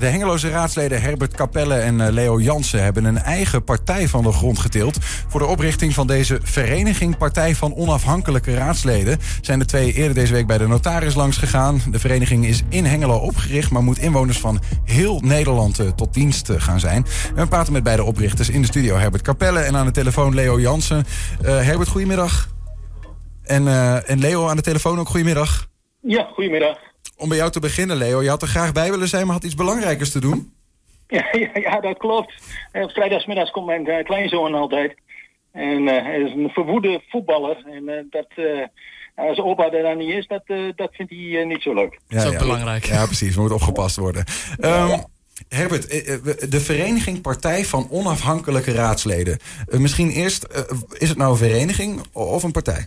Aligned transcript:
De 0.00 0.06
Hengeloze 0.06 0.50
raadsleden 0.50 1.02
Herbert 1.02 1.34
Capelle 1.34 1.74
en 1.74 2.00
eh, 2.00 2.12
Leo 2.12 2.40
Jansen 2.40 2.82
hebben 2.82 3.04
een 3.04 3.18
eigen 3.18 3.64
partij 3.64 4.08
van 4.08 4.22
de 4.22 4.32
grond 4.32 4.58
getild. 4.58 4.98
Voor 5.28 5.40
de 5.40 5.46
oprichting 5.46 5.94
van 5.94 6.06
deze 6.06 6.38
vereniging 6.42 7.16
Partij 7.16 7.54
van 7.54 7.74
Onafhankelijke 7.74 8.54
Raadsleden 8.54 9.18
zijn 9.40 9.58
de 9.58 9.64
twee 9.64 9.92
eerder 9.92 10.14
deze 10.14 10.32
week 10.32 10.46
bij 10.46 10.58
de 10.58 10.66
notaris 10.66 11.14
langs 11.14 11.36
gegaan. 11.36 11.80
De 11.90 11.98
vereniging 11.98 12.46
is 12.46 12.62
in 12.68 12.84
Hengelo 12.84 13.16
opgericht, 13.16 13.70
maar 13.70 13.82
moet 13.82 13.98
inwoners 13.98 14.38
van 14.38 14.60
heel 14.84 15.20
Nederland 15.20 15.78
eh, 15.78 15.88
tot 15.88 16.14
dienst 16.14 16.48
eh, 16.48 16.60
gaan 16.60 16.80
zijn. 16.80 17.06
We 17.34 17.46
praten 17.46 17.72
met 17.72 17.82
beide 17.82 18.04
oprichters 18.04 18.50
in 18.50 18.60
de 18.60 18.66
studio 18.66 18.96
Herbert 18.96 19.22
Capelle 19.22 19.60
en 19.60 19.76
aan 19.76 19.86
de 19.86 19.92
telefoon 19.92 20.34
Leo 20.34 20.60
Jansen. 20.60 21.04
Herbert, 21.42 21.88
goedemiddag. 21.88 22.48
En, 23.42 23.68
en 24.06 24.18
Leo 24.18 24.48
aan 24.48 24.56
de 24.56 24.62
telefoon 24.62 24.98
ook 24.98 25.08
goedemiddag. 25.08 25.68
Ja, 26.00 26.28
goedemiddag 26.34 26.89
om 27.20 27.28
bij 27.28 27.38
jou 27.38 27.50
te 27.50 27.60
beginnen, 27.60 27.96
Leo. 27.96 28.22
Je 28.22 28.28
had 28.28 28.42
er 28.42 28.48
graag 28.48 28.72
bij 28.72 28.90
willen 28.90 29.08
zijn, 29.08 29.24
maar 29.24 29.34
had 29.34 29.44
iets 29.44 29.54
belangrijkers 29.54 30.12
te 30.12 30.20
doen. 30.20 30.52
Ja, 31.12 31.28
ja, 31.32 31.50
ja 31.52 31.80
dat 31.80 31.98
klopt. 31.98 32.32
Uh, 32.72 32.88
vrijdagsmiddags 32.88 33.50
komt 33.50 33.66
mijn 33.66 33.88
uh, 33.88 34.04
kleinzoon 34.04 34.54
altijd. 34.54 34.94
En 35.52 35.82
uh, 35.82 36.02
hij 36.02 36.20
is 36.20 36.32
een 36.32 36.48
verwoede 36.48 37.02
voetballer. 37.08 37.64
En 37.66 38.06
dat, 38.10 38.26
als 39.14 39.38
opa 39.38 39.70
er 39.70 39.82
dan 39.82 39.98
niet 39.98 40.14
is, 40.14 40.26
dat, 40.26 40.42
dat 40.76 40.88
vindt 40.92 41.12
hij 41.12 41.44
niet 41.44 41.62
zo 41.62 41.74
leuk. 41.74 41.98
Ja, 42.08 42.24
dat 42.24 42.32
is 42.32 42.38
belangrijk. 42.38 42.84
Ja, 42.84 43.06
precies. 43.06 43.36
Moet 43.36 43.52
opgepast 43.52 43.96
worden. 43.96 44.24
Um, 44.60 45.04
Herbert, 45.48 45.88
de 46.50 46.60
vereniging 46.60 47.20
Partij 47.20 47.64
van 47.64 47.86
Onafhankelijke 47.90 48.72
Raadsleden. 48.72 49.38
misschien 49.70 50.10
eerst, 50.10 50.46
is 50.98 51.08
het 51.08 51.18
nou 51.18 51.30
een 51.30 51.36
vereniging 51.36 52.02
of 52.12 52.42
een 52.42 52.52
partij? 52.52 52.86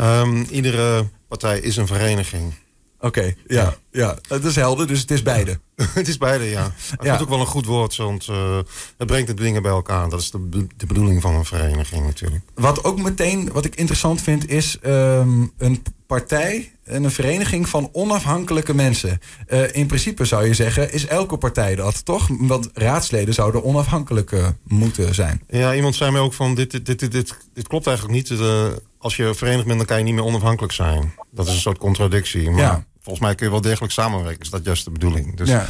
Um, 0.00 0.46
iedere 0.50 1.08
partij 1.28 1.58
is 1.58 1.76
een 1.76 1.86
vereniging. 1.86 2.54
Oké, 3.00 3.34
ja, 3.46 3.74
ja. 3.90 4.18
Het 4.28 4.44
is 4.44 4.56
helder, 4.56 4.86
dus 4.86 5.00
het 5.00 5.10
is 5.10 5.22
beide. 5.22 5.60
het 6.00 6.08
is 6.08 6.16
beide, 6.16 6.44
ja. 6.44 6.72
Het 6.90 7.04
is 7.04 7.20
ook 7.20 7.28
wel 7.28 7.40
een 7.40 7.46
goed 7.46 7.66
woord, 7.66 7.96
want 7.96 8.26
uh, 8.30 8.58
het 8.96 9.06
brengt 9.06 9.26
de 9.26 9.34
dingen 9.34 9.62
bij 9.62 9.70
elkaar. 9.70 10.08
Dat 10.08 10.20
is 10.20 10.30
de, 10.30 10.66
de 10.76 10.86
bedoeling 10.86 11.22
van 11.22 11.34
een 11.34 11.44
vereniging 11.44 12.04
natuurlijk. 12.04 12.44
Wat 12.54 12.84
ook 12.84 13.00
meteen, 13.00 13.52
wat 13.52 13.64
ik 13.64 13.74
interessant 13.74 14.22
vind, 14.22 14.48
is 14.48 14.78
um, 14.86 15.52
een 15.58 15.82
partij 16.06 16.72
een 16.88 17.10
vereniging 17.10 17.68
van 17.68 17.88
onafhankelijke 17.92 18.74
mensen. 18.74 19.20
Uh, 19.48 19.74
in 19.74 19.86
principe 19.86 20.24
zou 20.24 20.46
je 20.46 20.54
zeggen, 20.54 20.92
is 20.92 21.06
elke 21.06 21.36
partij 21.36 21.74
dat, 21.74 22.04
toch? 22.04 22.28
Want 22.38 22.70
raadsleden 22.72 23.34
zouden 23.34 23.64
onafhankelijk 23.64 24.30
uh, 24.30 24.46
moeten 24.64 25.14
zijn. 25.14 25.42
Ja, 25.48 25.74
iemand 25.74 25.94
zei 25.94 26.10
mij 26.10 26.20
ook 26.20 26.34
van, 26.34 26.54
dit, 26.54 26.70
dit, 26.70 26.86
dit, 26.86 27.12
dit, 27.12 27.36
dit 27.54 27.68
klopt 27.68 27.86
eigenlijk 27.86 28.16
niet. 28.16 28.40
Uh, 28.40 28.64
als 28.98 29.16
je 29.16 29.34
verenigd 29.34 29.66
bent, 29.66 29.78
dan 29.78 29.86
kan 29.86 29.98
je 29.98 30.04
niet 30.04 30.14
meer 30.14 30.24
onafhankelijk 30.24 30.72
zijn. 30.72 31.12
Dat 31.30 31.46
is 31.46 31.52
een 31.52 31.60
soort 31.60 31.78
contradictie. 31.78 32.50
Maar 32.50 32.60
ja. 32.60 32.84
volgens 33.00 33.24
mij 33.24 33.34
kun 33.34 33.46
je 33.46 33.52
wel 33.52 33.60
degelijk 33.60 33.92
samenwerken. 33.92 34.40
Is 34.40 34.50
dat 34.50 34.64
juist 34.64 34.84
de 34.84 34.90
bedoeling. 34.90 35.36
Dus... 35.36 35.48
Ja. 35.48 35.66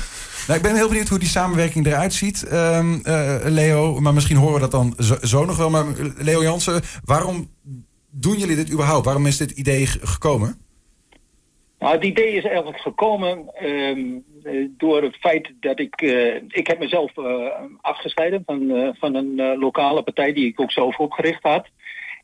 Nou, 0.47 0.61
ik 0.61 0.67
ben 0.67 0.75
heel 0.75 0.89
benieuwd 0.89 1.09
hoe 1.09 1.19
die 1.19 1.29
samenwerking 1.29 1.87
eruit 1.87 2.15
ziet, 2.15 2.53
um, 2.53 3.03
Leo. 3.45 4.01
Maar 4.01 4.15
misschien 4.15 4.37
horen 4.37 4.55
we 4.55 4.61
dat 4.61 4.71
dan 4.71 4.95
zo, 4.99 5.17
zo 5.23 5.45
nog 5.45 5.57
wel. 5.57 5.71
Maar 5.71 5.85
Leo 6.17 6.43
Jansen, 6.43 6.83
waarom 7.05 7.51
doen 8.11 8.39
jullie 8.39 8.57
dit 8.57 8.71
überhaupt? 8.71 9.05
Waarom 9.05 9.27
is 9.27 9.37
dit 9.37 9.51
idee 9.51 9.87
gekomen? 9.87 10.59
Nou, 11.79 11.95
het 11.95 12.05
idee 12.05 12.33
is 12.33 12.45
eigenlijk 12.45 12.81
gekomen 12.81 13.51
um, 13.63 14.25
door 14.77 15.03
het 15.03 15.17
feit 15.17 15.53
dat 15.61 15.79
ik... 15.79 16.03
Uh, 16.03 16.35
ik 16.35 16.67
heb 16.67 16.79
mezelf 16.79 17.17
uh, 17.17 17.47
afgescheiden 17.81 18.43
van, 18.47 18.95
van 18.99 19.15
een 19.15 19.59
lokale 19.59 20.03
partij 20.03 20.33
die 20.33 20.47
ik 20.47 20.61
ook 20.61 20.73
zelf 20.73 20.99
opgericht 20.99 21.43
had. 21.43 21.67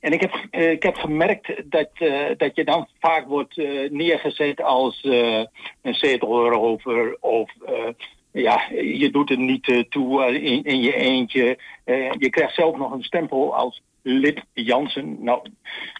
En 0.00 0.12
ik 0.12 0.20
heb, 0.20 0.34
ik 0.50 0.82
heb 0.82 0.94
gemerkt 0.94 1.62
dat, 1.64 1.88
dat 2.36 2.56
je 2.56 2.64
dan 2.64 2.88
vaak 3.00 3.26
wordt 3.26 3.56
neergezet 3.90 4.62
als 4.62 5.00
een 5.82 5.94
zetelrover 5.94 7.16
of... 7.20 7.52
ja, 8.30 8.62
je 8.70 9.10
doet 9.10 9.28
het 9.28 9.38
niet 9.38 9.86
toe 9.88 10.40
in, 10.40 10.64
in 10.64 10.82
je 10.82 10.94
eentje. 10.94 11.58
je 12.18 12.30
krijgt 12.30 12.54
zelf 12.54 12.76
nog 12.76 12.92
een 12.92 13.02
stempel 13.02 13.56
als 13.56 13.82
lid 14.04 14.44
Jansen. 14.52 15.16
Nou, 15.24 15.48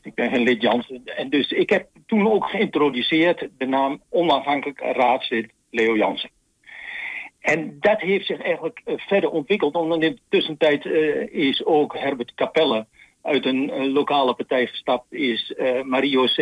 ik 0.02 0.14
ben 0.14 0.30
geen 0.30 0.42
lid 0.42 0.62
Jansen. 0.62 1.02
En 1.05 1.30
dus 1.30 1.51
ik 1.51 1.70
heb 1.70 1.89
toen 2.06 2.33
ook 2.33 2.46
geïntroduceerd 2.46 3.48
de 3.58 3.67
naam 3.67 4.02
onafhankelijk 4.11 4.80
raadslid 4.80 5.52
Leo 5.70 5.96
Jansen. 5.96 6.30
En 7.40 7.77
dat 7.80 8.01
heeft 8.01 8.27
zich 8.27 8.40
eigenlijk 8.40 8.83
uh, 8.84 8.95
verder 8.96 9.30
ontwikkeld. 9.30 9.73
Want 9.73 9.92
in 9.92 10.01
de 10.01 10.18
tussentijd 10.29 10.84
uh, 10.84 11.33
is 11.33 11.64
ook 11.64 11.98
Herbert 11.98 12.34
Capelle 12.34 12.86
uit 13.23 13.46
een 13.46 13.70
uh, 13.70 13.92
lokale 13.92 14.34
partij 14.34 14.67
gestapt. 14.67 15.12
Is 15.12 15.55
Mario 15.84 16.24
C. 16.24 16.39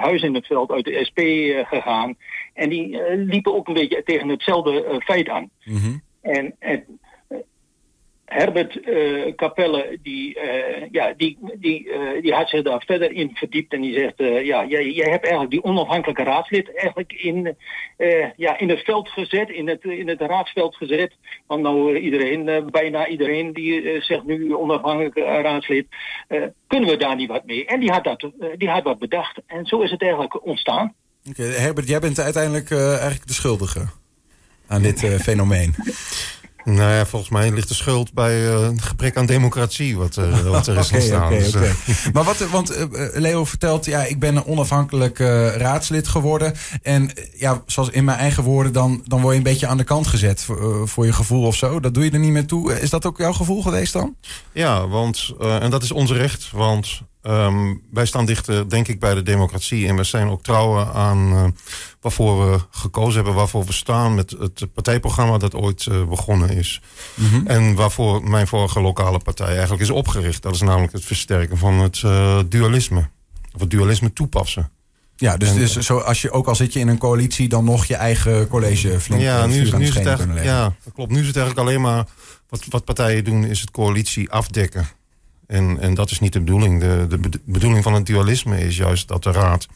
Huis 0.00 0.22
in 0.22 0.34
het 0.34 0.46
Veld 0.46 0.70
uit 0.70 0.84
de 0.84 1.04
SP 1.08 1.20
gegaan. 1.68 2.16
En 2.54 2.68
die 2.68 3.16
liepen 3.16 3.54
ook 3.54 3.68
een 3.68 3.74
beetje 3.74 4.02
tegen 4.02 4.28
hetzelfde 4.28 5.00
feit 5.04 5.28
aan. 5.28 5.50
Mm 5.64 5.76
-hmm. 5.76 6.02
En, 6.20 6.56
en 6.58 7.00
Herbert 8.32 8.76
uh, 8.76 9.34
Capelle, 9.36 9.98
die, 10.02 10.36
uh, 10.36 10.88
ja, 10.90 11.14
die, 11.16 11.38
die, 11.58 11.88
uh, 11.88 12.22
die 12.22 12.32
had 12.32 12.48
zich 12.48 12.62
daar 12.62 12.82
verder 12.86 13.12
in 13.12 13.30
verdiept 13.34 13.72
en 13.72 13.80
die 13.80 13.94
zegt, 13.94 14.14
ja, 14.46 14.64
jij, 14.66 14.90
jij 14.90 15.10
hebt 15.10 15.22
eigenlijk 15.22 15.50
die 15.50 15.64
onafhankelijke 15.64 16.22
raadslid 16.22 16.76
eigenlijk 16.76 17.12
in, 17.12 17.56
ja, 18.36 18.58
in 18.58 18.68
het 18.68 18.80
veld 18.80 19.08
gezet, 19.08 19.50
in 19.50 19.68
het, 19.68 19.84
in 19.84 20.08
het 20.08 20.20
raadsveld 20.20 20.76
gezet. 20.76 21.16
Want 21.46 21.62
nou 21.62 21.98
iedereen, 21.98 22.70
bijna 22.70 23.06
iedereen 23.06 23.52
die 23.52 24.00
zegt 24.00 24.24
nu 24.24 24.54
onafhankelijk 24.54 25.16
raadslid, 25.16 25.86
kunnen 26.66 26.90
we 26.90 26.96
daar 26.96 27.16
niet 27.16 27.28
wat 27.28 27.46
mee? 27.46 27.66
En 27.66 27.80
die 27.80 27.90
had, 27.90 28.04
dat, 28.04 28.30
die 28.56 28.68
had 28.68 28.82
wat 28.82 28.98
bedacht 28.98 29.40
en 29.46 29.66
zo 29.66 29.80
is 29.80 29.90
het 29.90 30.02
eigenlijk 30.02 30.46
ontstaan. 30.46 30.94
Oké, 31.28 31.42
Herbert, 31.42 31.88
jij 31.88 32.00
bent 32.00 32.20
uiteindelijk 32.20 32.70
eigenlijk 32.70 33.26
de 33.26 33.32
schuldige 33.32 33.86
aan 34.66 34.82
dit 34.82 35.00
fenomeen. 35.20 35.74
Nou 36.64 36.92
ja, 36.92 37.06
volgens 37.06 37.30
mij 37.30 37.50
ligt 37.50 37.68
de 37.68 37.74
schuld 37.74 38.12
bij 38.12 38.46
uh, 38.46 38.60
het 38.60 38.82
gebrek 38.82 39.16
aan 39.16 39.26
democratie 39.26 39.96
wat, 39.96 40.16
uh, 40.16 40.40
wat 40.50 40.66
er 40.66 40.78
is 40.78 40.86
okay, 40.86 40.98
ontstaan. 40.98 41.26
Okay, 41.26 41.38
dus, 41.38 41.54
okay. 41.54 41.72
maar 42.12 42.24
wat, 42.24 42.38
want 42.38 42.78
uh, 42.78 42.84
Leo 43.12 43.44
vertelt, 43.44 43.84
ja, 43.84 44.04
ik 44.04 44.18
ben 44.18 44.36
een 44.36 44.46
onafhankelijk 44.46 45.18
raadslid 45.56 46.08
geworden. 46.08 46.54
En 46.82 47.10
ja, 47.34 47.62
zoals 47.66 47.90
in 47.90 48.04
mijn 48.04 48.18
eigen 48.18 48.42
woorden, 48.42 48.72
dan, 48.72 49.02
dan 49.04 49.20
word 49.20 49.32
je 49.32 49.38
een 49.38 49.44
beetje 49.44 49.66
aan 49.66 49.76
de 49.76 49.84
kant 49.84 50.06
gezet 50.06 50.42
voor, 50.42 50.88
voor 50.88 51.06
je 51.06 51.12
gevoel 51.12 51.46
of 51.46 51.56
zo. 51.56 51.80
Dat 51.80 51.94
doe 51.94 52.04
je 52.04 52.10
er 52.10 52.18
niet 52.18 52.32
meer 52.32 52.46
toe. 52.46 52.80
Is 52.80 52.90
dat 52.90 53.06
ook 53.06 53.18
jouw 53.18 53.32
gevoel 53.32 53.62
geweest 53.62 53.92
dan? 53.92 54.16
Ja, 54.52 54.88
want, 54.88 55.34
en 55.38 55.70
dat 55.70 55.82
is 55.82 55.92
ons 55.92 56.10
recht, 56.10 56.50
want 56.52 57.02
Um, 57.22 57.82
wij 57.90 58.06
staan 58.06 58.26
dichter, 58.26 58.68
denk 58.68 58.88
ik, 58.88 59.00
bij 59.00 59.14
de 59.14 59.22
democratie. 59.22 59.88
En 59.88 59.96
we 59.96 60.04
zijn 60.04 60.28
ook 60.28 60.42
trouwen 60.42 60.92
aan 60.92 61.32
uh, 61.32 61.44
waarvoor 62.00 62.50
we 62.50 62.58
gekozen 62.70 63.14
hebben, 63.14 63.34
waarvoor 63.34 63.64
we 63.64 63.72
staan 63.72 64.14
met 64.14 64.30
het 64.38 64.72
partijprogramma 64.74 65.38
dat 65.38 65.54
ooit 65.54 65.86
uh, 65.86 66.04
begonnen 66.04 66.50
is. 66.50 66.82
Mm 67.14 67.28
-hmm. 67.28 67.46
En 67.46 67.74
waarvoor 67.74 68.28
mijn 68.28 68.46
vorige 68.46 68.80
lokale 68.80 69.18
partij 69.18 69.52
eigenlijk 69.52 69.82
is 69.82 69.90
opgericht. 69.90 70.42
Dat 70.42 70.54
is 70.54 70.60
namelijk 70.60 70.92
het 70.92 71.04
versterken 71.04 71.58
van 71.58 71.74
het 71.74 72.02
uh, 72.04 72.38
dualisme. 72.48 73.08
Of 73.54 73.60
het 73.60 73.70
dualisme 73.70 74.12
toepassen. 74.12 74.70
Ja, 75.16 75.36
dus, 75.36 75.48
en, 75.48 75.56
dus 75.56 75.72
zo 75.72 75.98
als 75.98 76.22
je, 76.22 76.30
ook 76.30 76.46
al 76.46 76.54
zit 76.54 76.72
je 76.72 76.80
in 76.80 76.88
een 76.88 76.98
coalitie, 76.98 77.48
dan 77.48 77.64
nog 77.64 77.84
je 77.84 77.94
eigen 77.94 78.48
college 78.48 79.00
flink 79.00 79.22
ja, 79.22 79.46
nu, 79.46 79.60
is, 79.60 79.72
nu 79.72 79.86
is 79.86 79.94
het 79.94 80.44
Ja, 80.44 80.74
dat 80.84 80.92
klopt. 80.94 81.10
Nu 81.10 81.20
is 81.20 81.26
het 81.26 81.36
eigenlijk 81.36 81.68
alleen 81.68 81.80
maar 81.80 82.06
wat, 82.48 82.64
wat 82.68 82.84
partijen 82.84 83.24
doen, 83.24 83.44
is 83.44 83.60
het 83.60 83.70
coalitie 83.70 84.30
afdekken. 84.30 84.88
En, 85.46 85.80
en 85.80 85.94
dat 85.94 86.10
is 86.10 86.20
niet 86.20 86.32
de 86.32 86.40
bedoeling. 86.40 86.80
De, 86.80 87.06
de 87.08 87.40
bedoeling 87.44 87.82
van 87.82 87.94
het 87.94 88.06
dualisme 88.06 88.60
is 88.60 88.76
juist 88.76 89.08
dat 89.08 89.22
de 89.22 89.32
raad 89.32 89.66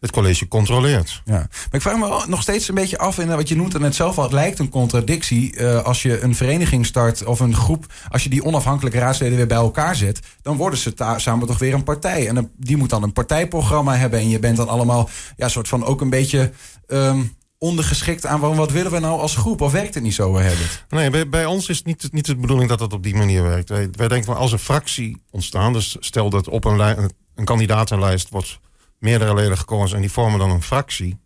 het 0.00 0.10
college 0.10 0.48
controleert. 0.48 1.22
Ja. 1.24 1.32
Maar 1.32 1.48
ik 1.70 1.80
vraag 1.80 1.98
me 1.98 2.24
nog 2.26 2.42
steeds 2.42 2.68
een 2.68 2.74
beetje 2.74 2.98
af, 2.98 3.18
en 3.18 3.28
wat 3.28 3.48
je 3.48 3.56
noemt 3.56 3.74
er 3.74 3.80
net 3.80 3.94
zelf 3.94 4.18
al, 4.18 4.22
het 4.22 4.32
lijkt 4.32 4.58
een 4.58 4.68
contradictie. 4.68 5.56
Uh, 5.56 5.82
als 5.82 6.02
je 6.02 6.20
een 6.20 6.34
vereniging 6.34 6.86
start 6.86 7.24
of 7.24 7.40
een 7.40 7.54
groep, 7.54 7.86
als 8.08 8.22
je 8.22 8.28
die 8.28 8.44
onafhankelijke 8.44 8.98
raadsleden 8.98 9.36
weer 9.36 9.46
bij 9.46 9.56
elkaar 9.56 9.96
zet, 9.96 10.20
dan 10.42 10.56
worden 10.56 10.78
ze 10.78 10.92
samen 11.16 11.46
toch 11.46 11.58
weer 11.58 11.74
een 11.74 11.84
partij. 11.84 12.28
En 12.28 12.52
die 12.56 12.76
moet 12.76 12.90
dan 12.90 13.02
een 13.02 13.12
partijprogramma 13.12 13.96
hebben. 13.96 14.18
En 14.20 14.28
je 14.28 14.38
bent 14.38 14.56
dan 14.56 14.68
allemaal, 14.68 15.08
ja, 15.36 15.48
soort 15.48 15.68
van 15.68 15.84
ook 15.84 16.00
een 16.00 16.10
beetje. 16.10 16.50
Um, 16.88 17.38
ondergeschikt 17.60 18.26
aan 18.26 18.40
wat 18.40 18.70
willen 18.70 18.92
we 18.92 18.98
nou 18.98 19.20
als 19.20 19.36
groep? 19.36 19.60
Of 19.60 19.72
werkt 19.72 19.94
het 19.94 20.02
niet 20.02 20.14
zo, 20.14 20.36
Herbert? 20.36 20.84
Nee, 20.88 21.10
bij, 21.10 21.28
bij 21.28 21.46
ons 21.46 21.68
is 21.68 21.76
het 21.76 21.86
niet, 21.86 22.12
niet 22.12 22.26
de 22.26 22.36
bedoeling 22.36 22.68
dat 22.68 22.80
het 22.80 22.92
op 22.92 23.02
die 23.02 23.14
manier 23.14 23.42
werkt. 23.42 23.68
Wij, 23.68 23.88
wij 23.92 24.08
denken 24.08 24.26
van 24.26 24.36
als 24.36 24.52
een 24.52 24.58
fractie 24.58 25.22
ontstaan, 25.30 25.72
dus 25.72 25.96
stel 26.00 26.30
dat 26.30 26.48
op 26.48 26.64
een, 26.64 27.10
een 27.34 27.44
kandidatenlijst 27.44 28.28
wordt 28.28 28.60
meerdere 28.98 29.34
leden 29.34 29.58
gekozen 29.58 29.96
en 29.96 30.02
die 30.02 30.12
vormen 30.12 30.38
dan 30.38 30.50
een 30.50 30.62
fractie. 30.62 31.18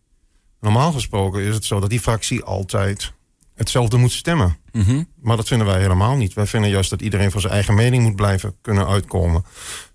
Normaal 0.60 0.92
gesproken 0.92 1.42
is 1.42 1.54
het 1.54 1.64
zo 1.64 1.80
dat 1.80 1.90
die 1.90 2.00
fractie 2.00 2.44
altijd 2.44 3.12
hetzelfde 3.54 3.96
moet 3.96 4.12
stemmen. 4.12 4.56
Mm 4.72 5.06
Maar 5.20 5.36
dat 5.36 5.48
vinden 5.48 5.66
wij 5.66 5.80
helemaal 5.80 6.16
niet. 6.16 6.34
Wij 6.34 6.46
vinden 6.46 6.70
juist 6.70 6.90
dat 6.90 7.02
iedereen 7.02 7.30
voor 7.30 7.40
zijn 7.40 7.52
eigen 7.52 7.74
mening 7.74 8.02
moet 8.02 8.16
blijven 8.16 8.56
kunnen 8.60 8.86
uitkomen. 8.86 9.44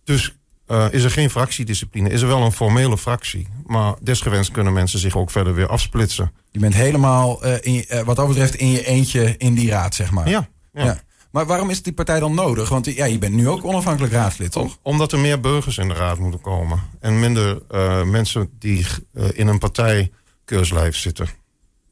Dus 0.03 0.38
uh, 0.71 0.85
is 0.91 1.03
er 1.03 1.11
geen 1.11 1.29
fractiediscipline. 1.29 2.09
Is 2.09 2.21
er 2.21 2.27
wel 2.27 2.41
een 2.41 2.51
formele 2.51 2.97
fractie. 2.97 3.47
Maar 3.65 3.93
desgewenst 4.01 4.51
kunnen 4.51 4.73
mensen 4.73 4.99
zich 4.99 5.15
ook 5.15 5.31
verder 5.31 5.53
weer 5.53 5.67
afsplitsen. 5.67 6.31
Je 6.51 6.59
bent 6.59 6.73
helemaal, 6.73 7.45
uh, 7.45 7.53
in, 7.61 7.85
uh, 7.89 7.99
wat 7.99 8.15
dat 8.15 8.27
betreft, 8.27 8.55
in 8.55 8.71
je 8.71 8.85
eentje 8.85 9.35
in 9.37 9.53
die 9.53 9.69
raad, 9.69 9.95
zeg 9.95 10.11
maar. 10.11 10.29
Ja, 10.29 10.47
ja. 10.73 10.83
ja. 10.83 10.99
Maar 11.31 11.45
waarom 11.45 11.69
is 11.69 11.83
die 11.83 11.93
partij 11.93 12.19
dan 12.19 12.33
nodig? 12.33 12.69
Want 12.69 12.85
ja, 12.85 13.05
je 13.05 13.17
bent 13.17 13.35
nu 13.35 13.49
ook 13.49 13.65
onafhankelijk 13.65 14.13
raadslid, 14.13 14.51
toch? 14.51 14.77
Omdat 14.81 15.11
er 15.11 15.19
meer 15.19 15.39
burgers 15.39 15.77
in 15.77 15.87
de 15.87 15.93
raad 15.93 16.19
moeten 16.19 16.41
komen. 16.41 16.79
En 16.99 17.19
minder 17.19 17.61
mensen 18.05 18.49
die 18.59 18.85
in 19.33 19.47
een 19.47 19.59
partij 19.59 20.11
keurslijf 20.45 20.95
zitten. 20.95 21.27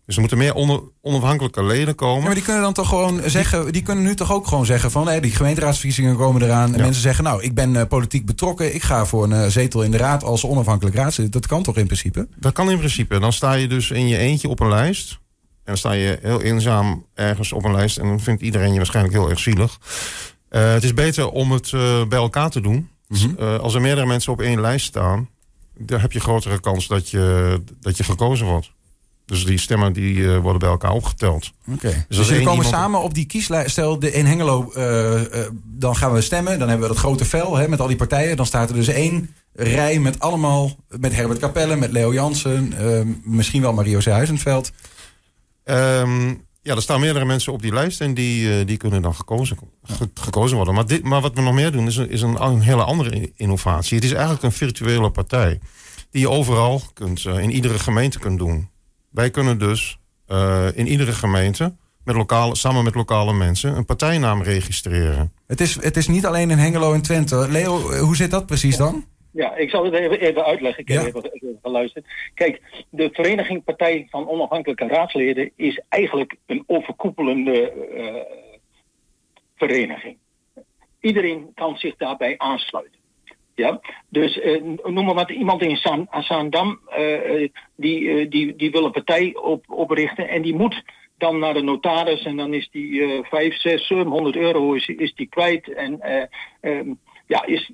Dus 0.07 0.15
er 0.15 0.21
moeten 0.21 0.37
meer 0.39 0.53
onder, 0.53 0.81
onafhankelijke 1.01 1.63
leden 1.63 1.95
komen. 1.95 2.19
Ja, 2.19 2.25
maar 2.25 2.33
die 2.35 2.43
kunnen 2.43 2.61
dan 2.61 2.73
toch 2.73 2.89
gewoon 2.89 3.21
zeggen, 3.25 3.71
die 3.73 3.81
kunnen 3.81 4.03
nu 4.03 4.15
toch 4.15 4.31
ook 4.31 4.47
gewoon 4.47 4.65
zeggen 4.65 4.91
van 4.91 5.07
hé, 5.07 5.19
die 5.19 5.31
gemeenteraadsverkiezingen 5.31 6.15
komen 6.17 6.41
eraan. 6.41 6.71
En 6.71 6.77
Ja. 6.77 6.83
mensen 6.83 7.01
zeggen, 7.01 7.23
nou, 7.23 7.43
ik 7.43 7.53
ben 7.53 7.75
eh, 7.75 7.87
politiek 7.87 8.25
betrokken, 8.25 8.75
ik 8.75 8.83
ga 8.83 9.05
voor 9.05 9.23
een 9.23 9.33
eh, 9.33 9.47
zetel 9.47 9.83
in 9.83 9.91
de 9.91 9.97
raad 9.97 10.23
als 10.23 10.45
onafhankelijk 10.45 10.95
raadslid. 10.95 11.31
Dat 11.31 11.47
kan 11.47 11.63
toch 11.63 11.77
in 11.77 11.85
principe? 11.85 12.27
Dat 12.35 12.53
kan 12.53 12.71
in 12.71 12.77
principe. 12.77 13.19
Dan 13.19 13.33
sta 13.33 13.53
je 13.53 13.67
dus 13.67 13.91
in 13.91 14.07
je 14.07 14.17
eentje 14.17 14.47
op 14.49 14.59
een 14.59 14.69
lijst. 14.69 15.11
En 15.11 15.17
dan 15.63 15.77
sta 15.77 15.91
je 15.91 16.19
heel 16.21 16.41
eenzaam 16.41 17.05
ergens 17.13 17.51
op 17.51 17.63
een 17.65 17.71
lijst. 17.75 17.97
En 17.97 18.07
dan 18.07 18.19
vindt 18.19 18.41
iedereen 18.41 18.71
je 18.71 18.77
waarschijnlijk 18.77 19.15
heel 19.15 19.29
erg 19.29 19.39
zielig. 19.39 19.79
Eh, 20.49 20.71
het 20.71 20.83
is 20.83 20.93
beter 20.93 21.29
om 21.29 21.51
het 21.51 21.71
bij 22.09 22.19
elkaar 22.19 22.49
te 22.49 22.61
doen. 22.61 22.89
Mhm. 23.07 23.43
Als 23.43 23.73
er 23.73 23.81
meerdere 23.81 24.07
mensen 24.07 24.31
op 24.31 24.41
één 24.41 24.61
lijst 24.61 24.85
staan... 24.85 25.29
dan 25.77 25.99
heb 25.99 26.11
je 26.11 26.19
grotere 26.19 26.59
kans 26.59 26.87
dat 26.87 27.09
je, 27.09 27.59
dat 27.81 27.97
je 27.97 28.03
gekozen 28.03 28.45
wordt. 28.45 28.75
Dus 29.27 29.45
die 29.45 29.57
stemmen 29.57 29.93
die, 29.93 30.33
eh, 30.33 30.37
worden 30.39 30.59
bij 30.59 30.69
elkaar 30.69 30.91
opgeteld. 30.91 31.51
Oké. 31.73 32.05
Dus, 32.07 32.17
als 32.17 32.27
jullie 32.27 32.43
komen 32.45 32.63
iemand- 32.65 32.75
samen 32.81 33.01
op 33.01 33.13
die 33.13 33.25
kieslijst. 33.25 33.69
Stel, 33.71 33.99
de, 33.99 34.11
in 34.11 34.25
Hengelo, 34.25 34.71
eh, 34.71 35.41
eh, 35.45 35.51
dan 35.63 35.95
gaan 35.95 36.13
we 36.13 36.21
stemmen. 36.21 36.59
Dan 36.59 36.69
hebben 36.69 36.87
we 36.87 36.93
dat 36.93 37.03
grote 37.03 37.25
vel 37.25 37.55
hè, 37.57 37.67
met 37.67 37.79
al 37.79 37.87
die 37.87 37.95
partijen. 37.95 38.37
Dan 38.37 38.45
staat 38.45 38.69
er 38.69 38.75
dus 38.75 38.87
één 38.87 39.33
rij 39.53 39.99
met 39.99 40.19
allemaal... 40.19 40.75
met 40.99 41.15
Herbert 41.15 41.39
Capelle, 41.39 41.75
met 41.75 41.91
Leo 41.91 42.13
Jansen... 42.13 42.73
eh, 42.77 43.01
misschien 43.23 43.61
wel 43.61 43.73
Mario. 43.73 43.99
Huizenveld. 44.03 44.71
Ehm, 45.63 46.27
ja, 46.61 46.75
er 46.75 46.81
staan 46.81 46.99
meerdere 46.99 47.25
mensen 47.25 47.53
op 47.53 47.61
die 47.61 47.73
lijst 47.73 48.01
en 48.01 48.13
die, 48.13 48.65
die 48.65 48.77
kunnen 48.77 49.01
dan 49.01 49.15
gekozen, 49.15 49.57
ge- 49.83 50.09
gekozen 50.13 50.55
worden. 50.55 50.73
Maar, 50.73 50.85
dit, 50.85 51.03
maar 51.03 51.21
wat 51.21 51.33
we 51.35 51.41
nog 51.41 51.53
meer 51.53 51.71
doen 51.71 51.87
is, 51.87 51.95
een- 51.97 52.09
is 52.09 52.21
een, 52.21 52.43
een 52.43 52.61
hele 52.61 52.83
andere 52.83 53.31
innovatie. 53.35 53.95
Het 53.95 54.05
is 54.05 54.11
eigenlijk 54.11 54.43
een 54.43 54.51
virtuele 54.51 55.09
partij 55.09 55.59
die 56.11 56.21
je 56.21 56.29
overal 56.29 56.81
kunt, 56.93 57.25
in 57.25 57.51
iedere 57.51 57.79
gemeente 57.79 58.19
kunt 58.19 58.37
doen. 58.39 58.69
Wij 59.09 59.29
kunnen 59.29 59.59
dus 59.59 59.99
eh, 60.27 60.67
in 60.73 60.87
iedere 60.87 61.11
gemeente 61.11 61.75
met 62.03 62.15
lokale, 62.15 62.55
samen 62.55 62.83
met 62.83 62.95
lokale 62.95 63.33
mensen 63.33 63.75
een 63.75 63.85
partijnaam 63.85 64.41
registreren. 64.41 65.31
Het 65.47 65.61
is, 65.61 65.83
het 65.83 65.97
is 65.97 66.07
niet 66.07 66.25
alleen 66.25 66.49
in 66.51 66.57
Hengelo 66.57 66.93
en 66.93 67.01
Twente. 67.01 67.47
Leo, 67.49 67.79
hoe 67.79 68.15
zit 68.15 68.31
dat 68.31 68.45
precies 68.45 68.77
dan? 68.77 69.05
Ja, 69.31 69.55
ik 69.55 69.69
zal 69.69 69.85
het 69.85 69.93
even, 69.93 70.19
even 70.19 70.45
uitleggen. 70.45 70.81
Ik 70.83 70.87
heb 70.87 71.01
Ja. 71.01 71.07
even, 71.07 71.23
even 71.31 71.59
geluisterd. 71.61 72.05
Kijk, 72.33 72.61
de 72.89 73.09
Vereniging 73.13 73.63
Partij 73.63 74.07
van 74.09 74.27
Onafhankelijke 74.29 74.87
Raadsleden 74.87 75.51
is 75.55 75.81
eigenlijk 75.89 76.35
een 76.45 76.63
overkoepelende 76.67 77.71
eh, 77.71 78.15
vereniging. 79.55 80.17
Iedereen 80.99 81.51
kan 81.55 81.77
zich 81.77 81.95
daarbij 81.95 82.37
aansluiten. 82.37 82.96
Ja, 83.57 83.79
dus 84.09 84.39
eh, 84.39 84.61
noem 84.83 85.05
maar 85.05 85.13
wat, 85.13 85.29
iemand 85.29 85.61
in 85.61 85.77
Zaan- 85.77 86.07
Zaandam, 86.11 86.79
eh, 86.89 87.43
eh, 87.43 87.49
die, 87.75 88.09
eh, 88.09 88.29
die, 88.29 88.55
die 88.55 88.71
wil 88.71 88.85
een 88.85 88.91
partij 88.91 89.35
op, 89.35 89.65
oprichten 89.69 90.29
en 90.29 90.41
die 90.41 90.55
moet 90.55 90.83
dan 91.17 91.39
naar 91.39 91.53
de 91.53 91.61
notaris 91.61 92.23
en 92.23 92.37
dan 92.37 92.53
is 92.53 92.69
die 92.71 93.01
eh 93.01 93.23
5, 93.23 93.55
6, 93.55 93.87
700 93.87 94.35
euro 94.35 94.73
is, 94.73 94.87
is 94.87 95.13
die 95.15 95.27
kwijt. 95.27 95.73
En 95.73 96.01
eh, 96.01 96.23
ehm, 96.61 96.93
ja, 97.27 97.45
is, 97.45 97.71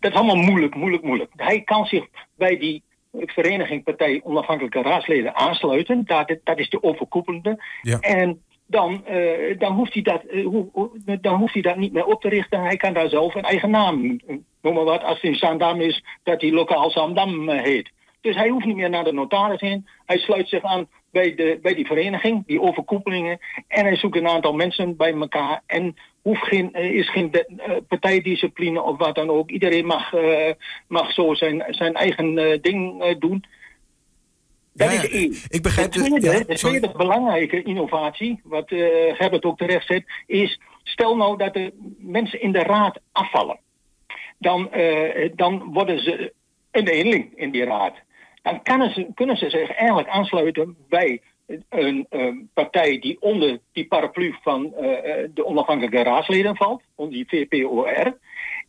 dat 0.00 0.10
is 0.12 0.18
allemaal 0.18 0.36
moeilijk, 0.44 0.74
moeilijk, 0.74 1.02
moeilijk. 1.02 1.30
Hij 1.36 1.60
kan 1.60 1.86
zich 1.86 2.06
bij 2.36 2.58
die 2.58 2.82
vereniging 3.12 3.84
Partij 3.84 4.20
Onafhankelijke 4.24 4.82
Raadsleden 4.82 5.34
aansluiten. 5.36 6.04
Dat, 6.04 6.36
dat 6.44 6.58
is 6.58 6.68
de 6.70 6.82
overkoepelende. 6.82 7.64
Ja. 7.82 7.98
En 8.00 8.42
dan, 8.66 9.06
eh, 9.06 9.58
dan, 9.58 9.72
hoeft 9.72 9.92
hij 9.92 10.02
dat, 10.02 10.24
eh, 10.24 11.16
dan 11.20 11.34
hoeft 11.34 11.52
hij 11.52 11.62
dat 11.62 11.76
niet 11.76 11.92
meer 11.92 12.04
op 12.04 12.20
te 12.20 12.28
richten. 12.28 12.60
Hij 12.60 12.76
kan 12.76 12.92
daar 12.92 13.08
zelf 13.08 13.34
een 13.34 13.42
eigen 13.42 13.70
naam, 13.70 14.20
eh, 14.26 14.36
noem 14.62 14.74
maar 14.74 14.84
wat, 14.84 15.04
als 15.04 15.20
het 15.20 15.30
in 15.30 15.34
Zaandam 15.34 15.80
is, 15.80 16.04
dat 16.22 16.40
hij 16.40 16.52
lokaal 16.52 16.90
Zaandam 16.90 17.48
eh, 17.48 17.62
heet. 17.62 17.90
Dus 18.26 18.36
hij 18.36 18.48
hoeft 18.48 18.66
niet 18.66 18.76
meer 18.76 18.90
naar 18.90 19.04
de 19.04 19.12
notaris 19.12 19.60
heen. 19.60 19.86
Hij 20.06 20.18
sluit 20.18 20.48
zich 20.48 20.62
aan 20.62 20.88
bij, 21.10 21.34
de, 21.34 21.58
bij 21.62 21.74
die 21.74 21.86
vereniging, 21.86 22.46
die 22.46 22.60
overkoepelingen. 22.60 23.38
En 23.68 23.84
hij 23.84 23.96
zoekt 23.96 24.16
een 24.16 24.28
aantal 24.28 24.52
mensen 24.52 24.96
bij 24.96 25.14
elkaar. 25.14 25.62
En 25.66 25.96
hoeft 26.22 26.46
geen, 26.46 26.74
eh, 26.74 26.90
is 26.90 27.10
geen 27.10 27.32
eh, 27.32 27.76
partijdiscipline 27.88 28.82
of 28.82 28.98
wat 28.98 29.14
dan 29.14 29.30
ook. 29.30 29.50
Iedereen 29.50 29.86
mag, 29.86 30.14
eh, 30.14 30.52
mag 30.88 31.12
zo 31.12 31.34
zijn, 31.34 31.64
zijn 31.68 31.94
eigen 31.94 32.38
eh, 32.38 32.58
ding 32.60 33.02
eh, 33.02 33.14
doen. 33.18 33.44
Dat 34.76 34.92
Ja, 34.92 35.02
is 35.02 35.10
één. 35.10 35.34
Ik 35.48 35.62
begrijp 35.62 35.92
de 35.92 35.98
tweede, 35.98 36.26
ja, 36.26 36.32
de 36.44 36.56
sorry. 36.56 36.78
tweede 36.78 36.96
belangrijke 36.96 37.62
innovatie, 37.62 38.40
wat 38.44 38.70
eh 38.70 38.78
Herbert 39.18 39.44
ook 39.44 39.58
terecht 39.58 39.86
zet, 39.86 40.04
is 40.26 40.60
stel 40.82 41.16
nou 41.16 41.36
dat 41.38 41.54
de 41.54 41.72
mensen 41.98 42.40
in 42.40 42.52
de 42.52 42.62
raad 42.62 43.00
afvallen. 43.12 43.58
Dan, 44.38 44.72
eh, 44.72 45.30
dan 45.34 45.72
worden 45.72 45.98
ze 46.02 46.32
een 46.70 46.88
eenling 46.88 47.32
in 47.34 47.50
die 47.50 47.64
raad. 47.64 47.94
Dan 48.42 48.62
kunnen 48.62 48.90
ze, 48.92 49.06
kunnen 49.14 49.36
ze 49.36 49.50
zich 49.50 49.70
eigenlijk 49.70 50.08
aansluiten 50.08 50.76
bij 50.88 51.20
een 51.68 52.06
eh, 52.10 52.34
partij 52.54 52.98
die 52.98 53.16
onder 53.20 53.58
die 53.72 53.86
paraplu 53.86 54.34
van 54.42 54.62
de 55.34 55.44
onafhankelijke 55.44 56.02
raadsleden 56.02 56.56
valt, 56.56 56.82
onder 56.94 57.14
die 57.14 57.28
VPOR. 57.28 58.18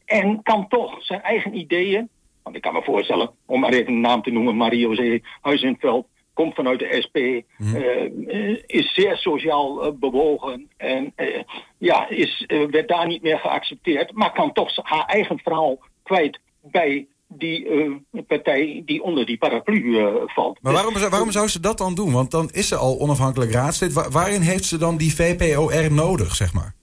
En 0.05 0.43
kan 0.43 0.67
toch 0.67 1.03
zijn 1.03 1.21
eigen 1.21 1.57
ideeën, 1.57 2.09
want 2.47 2.55
ik 2.55 2.61
kan 2.61 2.73
me 2.73 2.83
voorstellen, 2.83 3.31
om 3.45 3.59
maar 3.59 3.73
even 3.73 3.93
een 3.93 4.01
naam 4.01 4.21
te 4.21 4.31
noemen, 4.31 4.55
Mario 4.55 4.95
Zee, 4.95 5.23
Huizenveld, 5.41 6.07
komt 6.33 6.55
vanuit 6.55 6.79
de 6.79 6.97
SP, 7.05 7.15
eh, 7.17 7.43
eh, 8.27 8.57
is 8.65 8.93
zeer 8.93 9.17
sociaal 9.17 9.83
eh, 9.83 9.91
bewogen 9.99 10.69
en 10.77 11.13
ja, 11.77 12.09
is, 12.09 12.45
werd 12.71 12.87
daar 12.87 13.07
niet 13.07 13.21
meer 13.21 13.37
geaccepteerd, 13.39 14.11
maar 14.13 14.33
kan 14.33 14.53
toch 14.53 14.69
haar 14.75 15.05
eigen 15.05 15.39
verhaal 15.39 15.79
kwijt 16.03 16.39
bij 16.61 17.07
die 17.27 17.67
partij 18.27 18.81
die 18.85 19.03
onder 19.03 19.25
die 19.25 19.37
paraplu 19.37 20.07
valt. 20.25 20.59
Maar 20.61 20.73
waarom, 20.73 20.97
zou- 20.97 21.09
waarom 21.09 21.31
zou 21.31 21.47
ze 21.47 21.59
dat 21.59 21.77
dan 21.77 21.95
doen? 21.95 22.11
Want 22.11 22.31
dan 22.31 22.49
is 22.51 22.67
ze 22.67 22.75
al 22.75 22.99
onafhankelijk 22.99 23.51
raadslid. 23.51 23.93
Wa- 23.93 24.09
waarin 24.09 24.41
heeft 24.41 24.65
ze 24.65 24.77
dan 24.77 24.97
die 24.97 25.15
VPOR 25.15 25.91
nodig, 25.91 26.35
zeg 26.35 26.53
maar? 26.53 26.73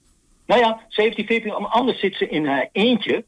Nou 0.45 0.61
ja, 0.61 0.81
ze 0.87 1.01
heeft 1.01 1.15
die 1.15 1.25
VPO, 1.25 1.51
anders 1.53 1.99
zit 1.99 2.15
ze 2.15 2.27
in 2.29 2.45
haar 2.45 2.69
eentje. 2.71 3.25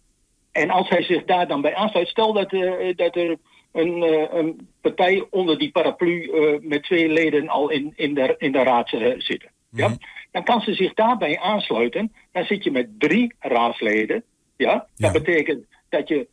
En 0.58 0.70
als 0.70 0.90
hij 0.90 1.04
zich 1.04 1.24
daar 1.24 1.48
dan 1.48 1.62
bij 1.62 1.76
aansluit, 1.76 2.08
stel 2.08 2.34
dat, 2.34 2.54
eh, 2.54 2.96
dat 2.96 3.16
er 3.16 3.38
een, 3.72 4.04
eh, 4.04 4.34
een 4.40 4.68
partij 4.82 5.26
onder 5.30 5.58
die 5.58 5.72
paraplu 5.72 6.24
eh, 6.24 6.60
met 6.62 6.84
twee 6.84 7.10
leden 7.10 7.48
al 7.48 7.70
in, 7.70 7.94
in, 7.96 8.14
de, 8.14 8.36
in 8.38 8.52
de 8.52 8.64
raad 8.64 8.90
zitten. 9.18 9.50
Ja? 9.72 9.98
Dan 10.32 10.44
kan 10.44 10.62
ze 10.62 10.74
zich 10.74 10.94
daarbij 10.94 11.40
aansluiten. 11.40 12.14
Dan 12.32 12.44
zit 12.44 12.64
je 12.64 12.72
met 12.72 13.00
drie 13.00 13.34
raadsleden. 13.40 14.24
Ja? 14.56 14.74
Dat 14.74 14.88
Ja. 14.96 15.12
betekent 15.12 15.66
dat 15.90 16.08
je 16.08 16.28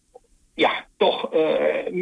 ja, 0.55 0.87
toch 0.97 1.31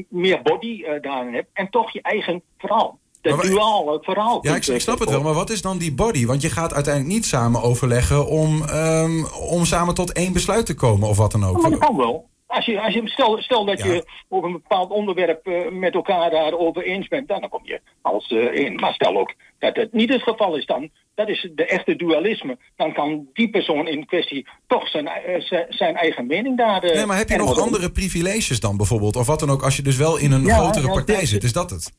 meer 0.08 0.42
body 0.42 0.84
daarin 1.00 1.34
hebt. 1.34 1.48
En 1.52 1.70
toch 1.70 1.92
je 1.92 2.02
eigen 2.02 2.42
verhaal. 2.58 2.98
Dat 3.22 3.36
Maar 3.36 3.98
verhaal. 4.00 4.38
Ja, 4.42 4.54
ik, 4.54 4.66
ik 4.66 4.80
snap 4.80 4.98
het 4.98 5.10
wel. 5.10 5.22
Maar 5.22 5.34
wat 5.34 5.50
is 5.50 5.62
dan 5.62 5.78
die 5.78 5.94
body? 5.94 6.26
Want 6.26 6.42
je 6.42 6.50
gaat 6.50 6.74
uiteindelijk 6.74 7.14
niet 7.14 7.24
samen 7.26 7.62
overleggen 7.62 8.26
om, 8.26 8.62
ehm, 8.68 9.24
om 9.50 9.64
samen 9.64 9.94
tot 9.94 10.12
één 10.12 10.32
besluit 10.32 10.66
te 10.66 10.74
komen 10.74 11.08
of 11.08 11.16
wat 11.16 11.32
dan 11.32 11.44
ook. 11.44 11.62
Maar 11.62 11.70
dat 11.70 11.78
kan 11.78 11.96
wel. 11.96 12.30
Als 12.46 12.64
je, 12.64 12.80
als 12.82 12.94
je, 12.94 13.08
stel, 13.08 13.38
stel 13.38 13.64
dat 13.64 13.78
Ja. 13.78 13.86
je 13.86 14.06
over 14.28 14.46
een 14.46 14.52
bepaald 14.52 14.90
onderwerp 14.90 15.46
eh, 15.46 15.70
met 15.70 15.94
elkaar 15.94 16.30
daarover 16.30 16.82
eens 16.82 17.08
bent, 17.08 17.28
dan 17.28 17.48
kom 17.48 17.60
je 17.64 17.80
als 18.02 18.28
eh 18.30 18.38
één. 18.38 18.74
Maar 18.74 18.94
stel 18.94 19.16
ook 19.18 19.34
dat 19.58 19.76
het 19.76 19.92
niet 19.92 20.08
het 20.12 20.22
geval 20.22 20.56
is, 20.56 20.66
dan, 20.66 20.90
dat 21.14 21.28
is 21.28 21.48
de 21.54 21.66
echte 21.66 21.96
dualisme. 21.96 22.58
Dan 22.76 22.92
kan 22.92 23.26
die 23.32 23.50
persoon 23.50 23.88
in 23.88 24.06
kwestie 24.06 24.46
toch 24.66 24.88
zijn, 24.88 25.06
eh, 25.06 25.62
zijn, 25.68 25.96
eigen 25.96 26.26
mening 26.26 26.56
daar. 26.56 26.80
Nee, 26.82 27.06
maar 27.06 27.16
heb 27.16 27.28
je 27.28 27.36
nog 27.36 27.60
andere 27.60 27.90
privileges 27.90 28.60
dan 28.60 28.76
bijvoorbeeld? 28.76 29.16
Of 29.16 29.26
wat 29.26 29.40
dan 29.40 29.50
ook, 29.50 29.62
als 29.62 29.76
je 29.76 29.82
dus 29.82 29.96
wel 29.96 30.16
in 30.16 30.32
een 30.32 30.44
Ja, 30.44 30.56
grotere 30.56 30.88
partij 30.88 31.26
zit, 31.26 31.44
is 31.44 31.52
dat 31.52 31.70
het? 31.70 31.92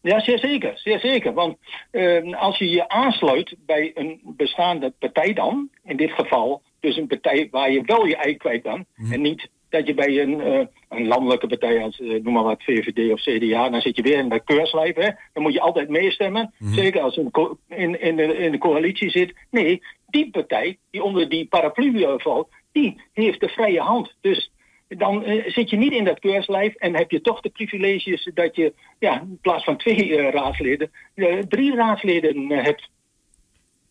Ja, 0.00 0.20
zeer 0.20 0.38
zeker. 0.38 0.78
Zeer 0.78 1.00
zeker. 1.00 1.32
Want 1.32 1.56
eh, 1.90 2.40
als 2.40 2.58
je 2.58 2.70
je 2.70 2.88
aansluit 2.88 3.56
bij 3.58 3.90
een 3.94 4.20
bestaande 4.24 4.92
partij 4.98 5.32
dan, 5.32 5.68
in 5.84 5.96
dit 5.96 6.12
geval 6.12 6.62
dus 6.80 6.96
een 6.96 7.06
partij 7.06 7.48
waar 7.50 7.70
je 7.70 7.82
wel 7.82 8.06
je 8.06 8.16
ei 8.16 8.36
kwijt 8.36 8.62
kan, 8.62 8.84
en 9.10 9.20
niet 9.20 9.48
dat 9.68 9.86
je 9.86 9.94
bij 9.94 10.22
een, 10.22 10.40
eh, 10.40 10.66
een 10.88 11.06
landelijke 11.06 11.46
partij 11.46 11.82
als, 11.82 12.00
eh, 12.00 12.08
noem 12.08 12.32
maar 12.32 12.42
wat, 12.42 12.62
VVD 12.62 13.12
of 13.12 13.20
CDA, 13.20 13.68
dan 13.68 13.80
zit 13.80 13.96
je 13.96 14.02
weer 14.02 14.18
in 14.18 14.28
de 14.28 14.44
keurslijf, 14.44 14.94
hè. 14.94 15.10
Dan 15.32 15.42
moet 15.42 15.52
je 15.52 15.60
altijd 15.60 15.88
meestemmen, 15.88 16.54
zeker 16.58 17.00
als 17.00 17.14
je 17.14 17.56
in, 17.68 18.00
in, 18.00 18.16
de, 18.16 18.36
in 18.36 18.52
de 18.52 18.58
coalitie 18.58 19.10
zit. 19.10 19.34
Nee, 19.50 19.82
die 20.06 20.30
partij 20.30 20.78
die 20.90 21.02
onder 21.02 21.28
die 21.28 21.46
paraplu 21.46 22.02
eh, 22.02 22.12
valt, 22.16 22.48
die 22.72 23.00
heeft 23.12 23.40
de 23.40 23.48
vrije 23.48 23.80
hand. 23.80 24.14
Dus 24.20 24.50
dan 24.88 25.24
eh, 25.24 25.52
zit 25.52 25.70
je 25.70 25.76
niet 25.76 25.92
in 25.92 26.04
dat 26.04 26.18
keurslijf 26.18 26.74
en 26.74 26.96
heb 26.96 27.10
je 27.10 27.20
toch 27.20 27.40
de 27.40 27.48
privileges 27.48 28.30
dat 28.34 28.56
je 28.56 28.72
ja, 28.98 29.20
in 29.20 29.38
plaats 29.42 29.64
van 29.64 29.76
twee 29.76 30.16
eh, 30.16 30.32
raadsleden 30.32 30.90
eh, 31.14 31.38
drie 31.48 31.74
raadsleden 31.74 32.48
hebt. 32.50 32.88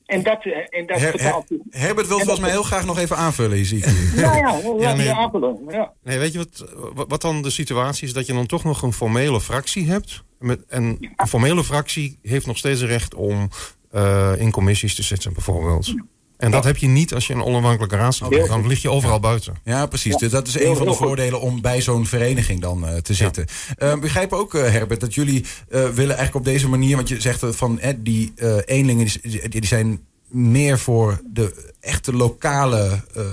En 0.06 0.24
dat, 0.24 0.44
en 0.70 0.86
dat 0.86 0.98
Her- 1.00 1.00
Her- 1.00 1.20
vertaalt. 1.20 1.48
Herbert 1.70 2.08
wil 2.08 2.18
En 2.18 2.24
volgens 2.24 2.40
mij 2.46 2.50
heel 2.52 2.64
graag 2.64 2.86
nog 2.86 3.00
even 3.00 3.18
aanvullen, 3.18 3.66
zie 3.66 3.78
ik 3.78 3.86
hier. 3.86 4.20
Ja, 4.24 4.36
ja, 4.36 4.60
ja, 4.80 4.94
nee. 4.94 5.12
aanvullen, 5.12 5.58
ja. 5.70 5.94
Nee, 6.04 6.18
weet 6.18 6.32
je 6.34 6.38
wat, 6.38 6.74
wat- 6.94 7.10
wat 7.10 7.22
dan 7.22 7.42
de 7.42 7.50
situatie 7.50 8.08
is? 8.08 8.14
Dat 8.14 8.26
je 8.26 8.34
dan 8.34 8.46
toch 8.46 8.64
nog 8.64 8.82
een 8.82 8.94
formele 8.94 9.42
fractie 9.42 9.88
hebt. 9.88 10.24
Met, 10.40 10.66
en 10.68 10.98
een 11.16 11.28
formele 11.28 11.64
fractie 11.64 12.20
heeft 12.22 12.46
nog 12.46 12.58
steeds 12.58 12.82
het 12.82 12.90
recht 12.90 13.16
om 13.16 13.50
eh, 13.92 14.34
in 14.38 14.52
commissies 14.52 14.96
te 14.96 15.04
zitten, 15.04 15.34
bijvoorbeeld. 15.34 15.94
En 16.38 16.52
dat 16.52 16.64
heb 16.64 16.78
je 16.78 16.88
niet 16.88 17.14
als 17.14 17.28
je 17.28 17.34
een 17.34 17.44
onafhankelijke 17.44 17.96
raadslid 17.96 18.30
bent. 18.30 18.48
Dan 18.48 18.68
lig 18.68 18.82
je 18.82 18.90
overal 18.90 19.20
buiten. 19.20 19.56
Ja, 19.64 19.86
precies. 19.86 20.12
Ja. 20.12 20.18
Dus 20.18 20.32
dat 20.32 20.48
is 20.48 20.60
een 20.60 20.76
van 20.76 20.88
de 20.88 20.94
voordelen 20.94 21.42
om 21.42 21.62
bij 21.62 21.82
zo'n 21.82 22.06
vereniging 22.06 22.62
dan 22.62 22.88
eh, 22.88 22.98
te 22.98 23.14
zitten. 23.14 23.46
Eh, 23.78 24.00
begrijp 24.00 24.34
ook, 24.34 24.54
eh, 24.54 24.62
Herbert, 24.72 25.00
dat 25.00 25.14
jullie 25.14 25.46
eh, 25.70 25.82
willen 25.82 26.16
eigenlijk 26.18 26.36
op 26.36 26.46
deze 26.46 26.70
manier... 26.70 26.96
want 26.96 27.08
je 27.08 27.22
zegt 27.22 27.44
van 27.50 27.80
eh, 27.80 27.94
die 27.98 28.34
eh, 28.36 28.56
eenlingen 28.66 29.08
die, 29.22 29.50
die 29.50 29.66
zijn 29.66 30.00
meer 30.28 30.80
voor 30.80 31.22
de 31.26 31.74
echte 31.80 32.14
lokale 32.14 33.04
eh, 33.16 33.24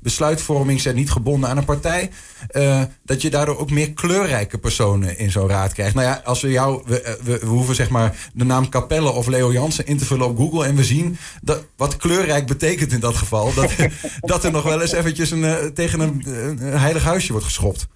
besluitvorming... 0.00 0.80
zijn 0.80 0.94
niet 0.94 1.10
gebonden 1.10 1.50
aan 1.50 1.56
een 1.56 1.64
partij. 1.64 2.10
eh, 2.48 2.82
dat 3.04 3.22
je 3.22 3.30
daardoor 3.30 3.58
ook 3.58 3.70
meer 3.70 3.92
kleurrijke 3.92 4.58
personen 4.58 5.18
in 5.18 5.30
zo'n 5.30 5.48
raad 5.48 5.72
krijgt. 5.72 5.94
Nou 5.94 6.06
ja, 6.06 6.20
als 6.24 6.40
we 6.40 6.50
jou... 6.50 6.82
We, 6.86 7.00
eh, 7.00 7.14
we, 7.22 7.38
we 7.38 7.46
hoeven 7.46 7.74
zeg 7.74 7.88
maar 7.88 8.30
de 8.32 8.44
naam 8.44 8.68
Capelle 8.68 9.10
of 9.10 9.26
Leo 9.26 9.52
Jansen 9.52 9.86
in 9.86 9.98
te 9.98 10.04
vullen 10.04 10.26
op 10.26 10.36
Google... 10.36 10.64
en 10.64 10.76
we 10.76 10.84
zien 10.84 11.18
dat, 11.42 11.64
wat 11.76 11.96
kleurrijk 11.96 12.46
betekent 12.46 12.92
in 12.92 13.00
dat 13.00 13.14
geval. 13.14 13.54
Dat, 13.54 13.72
dat 14.20 14.44
er 14.44 14.50
nog 14.50 14.62
wel 14.62 14.80
eens 14.80 14.92
eventjes 14.92 15.30
een, 15.30 15.74
tegen 15.74 16.00
een, 16.00 16.22
een 16.26 16.58
heilig 16.58 17.02
huisje 17.02 17.32
wordt 17.32 17.46
geschopt. 17.46 17.86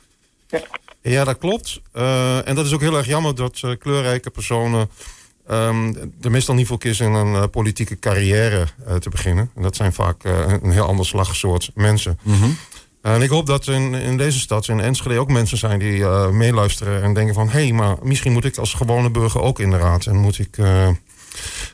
Ja, 1.03 1.25
dat 1.25 1.39
klopt. 1.39 1.81
En 2.45 2.55
dat 2.55 2.67
is 2.67 2.73
ook 2.73 2.81
heel 2.81 2.97
erg 2.97 3.07
jammer 3.07 3.35
dat 3.35 3.61
kleurrijke 3.79 4.31
personen 4.31 4.89
ehm, 5.46 5.94
er 6.20 6.30
meestal 6.30 6.54
niet 6.54 6.66
voor 6.66 6.78
kiezen 6.78 7.06
in 7.06 7.12
een 7.12 7.34
eh, 7.34 7.49
politieke 7.50 7.99
carrière 7.99 8.66
eh, 8.87 8.94
te 8.94 9.11
beginnen. 9.11 9.50
En 9.54 9.62
dat 9.62 9.76
zijn 9.76 9.92
vaak 9.92 10.25
eh, 10.25 10.52
een 10.62 10.70
heel 10.70 10.87
ander 10.87 11.06
slagsoort 11.06 11.70
mensen. 11.75 12.18
En 13.02 13.22
ik 13.22 13.30
hoop 13.30 13.46
dat 13.46 13.66
in, 13.66 13.94
in 13.94 14.16
deze 14.16 14.38
stad, 14.38 14.68
in 14.68 14.80
Enschede, 14.80 15.18
ook 15.18 15.30
mensen 15.30 15.58
zijn 15.58 15.78
die 15.78 16.04
meeluisteren 16.30 17.02
en 17.02 17.14
denken 17.14 17.34
van... 17.34 17.49
hé, 17.49 17.62
hey, 17.62 17.72
maar 17.72 17.96
misschien 18.02 18.32
moet 18.32 18.44
ik 18.44 18.56
als 18.56 18.75
gewone 18.75 19.11
burger 19.11 19.40
ook 19.40 19.61
in 19.61 19.70
de 19.70 19.76
raad 19.76 20.06
en 20.06 20.16
moet 20.16 20.38
ik, 20.38 20.58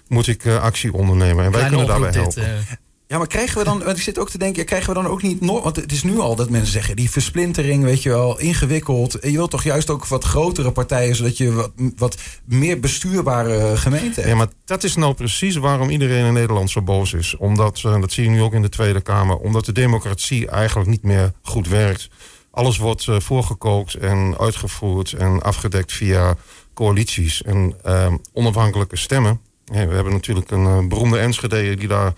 moet 0.06 0.26
ik 0.26 0.46
actie 0.46 0.92
ondernemen. 0.92 1.44
En 1.44 1.50
wij 1.52 1.60
Kleine 1.66 1.68
kunnen 1.68 1.87
daarbij 1.87 2.20
helpen. 2.20 2.44
dit. 2.44 2.78
Ja, 3.09 3.19
maar 3.19 3.27
krijgen 3.27 3.59
we 3.59 3.65
dan, 3.65 3.85
want 3.85 3.97
ik 3.97 4.03
zit 4.03 4.19
ook 4.19 4.31
te 4.31 4.38
denken, 4.38 4.65
krijgen 4.65 4.88
we 4.88 5.03
dan 5.03 5.11
ook 5.11 5.23
niet 5.23 5.38
want 5.41 5.77
het 5.77 5.93
is 5.93 6.03
nu 6.03 6.19
al 6.19 6.37
dat 6.37 6.50
mensen 6.50 6.73
zeggen, 6.73 6.97
die 6.97 7.11
versplintering, 7.11 7.85
weet 7.85 8.03
je 8.03 8.09
wel, 8.09 8.38
ingewikkeld. 8.38 9.19
Je 9.21 9.33
wilt 9.33 9.50
toch 9.50 9.65
juist 9.65 9.91
ook 9.91 10.07
wat 10.07 10.25
grotere 10.25 10.73
partijen, 10.73 11.17
zodat 11.17 11.37
je 11.37 11.53
wat, 11.53 11.71
wat 11.97 12.17
meer 12.45 12.81
bestuurbare 12.81 13.77
gemeenten 13.77 14.15
hebt. 14.15 14.29
Ja, 14.29 14.35
maar 14.35 14.49
dat 14.65 14.85
is 14.85 14.97
nou 14.97 15.15
precies 15.15 15.57
waarom 15.57 15.91
iedereen 15.91 16.27
in 16.27 16.33
Nederland 16.33 16.71
zo 16.71 16.83
boos 16.83 17.12
is. 17.12 17.37
Omdat, 17.37 17.83
eh, 17.85 18.00
dat 18.00 18.12
zie 18.12 18.25
je 18.25 18.31
nu 18.31 18.43
ook 18.43 18.55
in 18.55 18.62
de 18.62 18.69
Tweede 18.69 19.00
Kamer, 19.00 19.37
omdat 19.37 19.65
de 19.65 19.73
democratie 19.73 20.49
eigenlijk 20.49 20.91
niet 20.91 21.03
meer 21.03 21.33
goed 21.43 21.69
werkt. 21.69 22.09
Alles 22.50 22.79
wordt 22.79 23.09
eh, 23.09 23.21
voorgekookt 23.21 23.95
en 23.95 24.38
uitgevoerd 24.38 25.12
en 25.12 25.43
afgedekt 25.43 25.93
via 25.93 26.37
coalities 26.75 27.43
en 27.43 27.75
eh, 27.83 28.15
onafhankelijke 28.33 28.97
stemmen. 28.97 29.41
We 29.65 29.77
hebben 29.77 30.12
natuurlijk 30.12 30.50
een 30.50 30.67
eh, 30.67 30.87
beroemde 30.87 31.19
Enschede 31.19 31.75
die 31.75 31.88
daar 31.88 32.12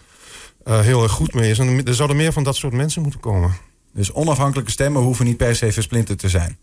eh, 0.65 0.81
heel 0.81 1.03
erg 1.03 1.13
goed 1.13 1.35
mee 1.35 1.51
is. 1.51 1.59
En 1.59 1.87
er 1.87 1.95
zouden 1.95 2.17
meer 2.17 2.33
van 2.33 2.45
dat 2.45 2.57
soort 2.57 2.73
mensen 2.73 3.03
moeten 3.03 3.21
komen. 3.21 3.53
Dus 3.93 4.13
onafhankelijke 4.13 4.71
stemmen 4.71 5.03
hoeven 5.03 5.25
niet 5.25 5.37
per 5.37 5.57
se 5.57 5.73
versplinterd 5.73 6.19
te 6.19 6.29
zijn. 6.29 6.59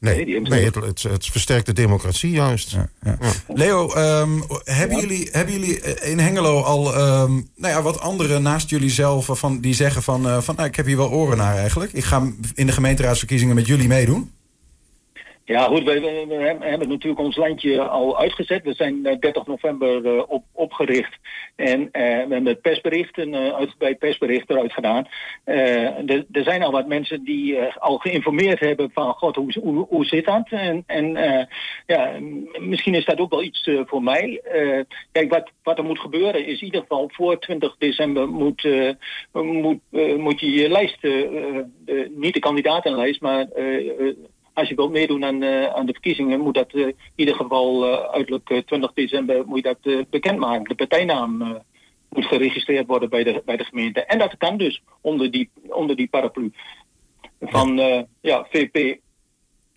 Nee, 0.00 0.40
Nee, 0.40 0.64
het, 0.64 0.74
het, 0.74 1.02
het 1.02 1.26
versterkt 1.26 1.66
de 1.66 1.72
democratie 1.72 2.30
juist. 2.30 2.70
Ja, 2.70 2.88
ja. 3.02 3.18
Leo, 3.48 3.92
ehm, 3.92 4.40
hebben, 4.64 5.00
jullie, 5.00 5.28
hebben 5.32 5.54
jullie 5.54 5.80
in 6.00 6.18
Hengelo 6.18 6.60
al 6.62 6.94
ehm, 6.94 7.32
nou 7.32 7.74
ja, 7.74 7.82
wat 7.82 8.00
anderen 8.00 8.42
naast 8.42 8.70
jullie 8.70 8.90
zelf 8.90 9.28
van, 9.32 9.60
die 9.60 9.74
zeggen 9.74 10.02
van, 10.02 10.28
eh, 10.28 10.40
van 10.40 10.54
nou, 10.54 10.68
ik 10.68 10.76
heb 10.76 10.86
hier 10.86 10.96
wel 10.96 11.10
oren 11.10 11.36
naar 11.36 11.56
eigenlijk. 11.56 11.92
Ik 11.92 12.04
ga 12.04 12.32
in 12.54 12.66
de 12.66 12.72
gemeenteraadsverkiezingen 12.72 13.54
met 13.54 13.66
jullie 13.66 13.88
meedoen. 13.88 14.30
Ja, 15.48 15.62
goed, 15.62 15.82
we, 15.84 15.90
hebben- 16.60 16.88
natuurlijk 16.88 17.20
ons 17.20 17.36
landje 17.36 17.82
al 17.82 18.18
uitgezet. 18.18 18.62
We 18.64 18.74
zijn 18.74 19.06
eh, 19.06 19.18
30 19.18 19.46
november 19.46 20.06
eh, 20.06 20.22
op, 20.28 20.44
opgericht. 20.52 21.16
En 21.56 21.88
eh, 21.92 22.02
we 22.02 22.08
hebben 22.08 22.46
het 22.46 22.60
persbericht, 22.60 23.18
een 23.18 23.34
uitgebreid 23.34 23.98
persbericht 23.98 24.50
eruit 24.50 24.72
gedaan. 24.72 25.06
Eh, 25.44 26.10
er, 26.10 26.24
zijn 26.32 26.62
al 26.62 26.70
wat 26.70 26.86
mensen 26.86 27.24
die 27.24 27.56
eh, 27.56 27.76
al 27.76 27.98
geïnformeerd 27.98 28.60
hebben 28.60 28.90
van... 28.92 29.12
God, 29.12 29.36
hoe, 29.36 29.52
hoe, 29.60 29.86
hoe 29.88 30.04
zit 30.04 30.24
dat? 30.24 30.46
En, 30.50 30.82
en 30.86 31.16
eh, 31.16 31.46
ja, 31.86 32.12
misschien 32.58 32.94
is 32.94 33.04
dat 33.04 33.18
ook 33.18 33.30
wel 33.30 33.42
iets 33.42 33.66
eh, 33.66 33.80
voor 33.86 34.02
mij. 34.02 34.40
Eh, 34.44 34.80
kijk, 35.12 35.30
wat, 35.32 35.50
wat 35.62 35.78
er 35.78 35.84
moet 35.84 35.98
gebeuren 36.00 36.46
is 36.46 36.58
in 36.60 36.64
ieder 36.64 36.80
geval... 36.80 37.10
voor 37.12 37.38
20 37.38 37.76
december 37.78 38.28
moet, 38.28 38.64
eh, 38.64 38.90
moet, 39.32 39.80
eh, 39.90 40.16
moet 40.16 40.40
je 40.40 40.50
je 40.50 40.68
lijst... 40.68 41.04
eh, 41.04 41.22
eh, 41.24 41.64
niet 42.10 42.34
de 42.34 42.40
kandidatenlijst, 42.40 43.20
maar... 43.20 43.46
als 44.58 44.68
je 44.68 44.74
wilt 44.74 44.90
meedoen 44.90 45.24
aan, 45.24 45.42
eh, 45.42 45.74
aan 45.74 45.86
de 45.86 45.92
verkiezingen, 45.92 46.40
moet 46.40 46.54
dat 46.54 46.72
eh, 46.72 46.86
in 46.86 46.94
ieder 47.14 47.34
geval 47.34 47.86
eh, 47.86 48.12
uiterlijk 48.12 48.50
eh, 48.50 48.58
20 48.58 48.92
december 48.92 49.46
moet 49.46 49.64
je 49.64 49.76
dat 49.76 50.10
bekendmaken. 50.10 50.64
De 50.64 50.74
partijnaam 50.74 51.62
moet 52.08 52.24
geregistreerd 52.24 52.86
worden 52.86 53.10
bij 53.10 53.24
de, 53.24 53.42
bij 53.44 53.56
de 53.56 53.64
gemeente. 53.64 54.04
En 54.04 54.18
dat 54.18 54.36
kan 54.36 54.56
dus 54.56 54.82
onder 55.00 55.30
die, 55.30 55.50
onder 55.68 55.96
die 55.96 56.08
paraplu 56.08 56.52
van 57.40 57.78
eh, 57.80 58.02
ja, 58.20 58.46
VP. 58.50 58.98